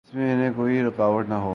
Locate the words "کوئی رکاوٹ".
0.55-1.29